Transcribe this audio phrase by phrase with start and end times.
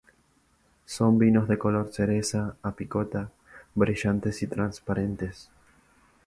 [0.87, 3.29] Son vinos de color cereza a picota,
[3.75, 5.51] brillantes y transparentes.